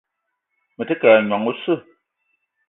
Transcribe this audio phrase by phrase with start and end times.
[0.75, 1.79] Me te ke ayi nyong oseu.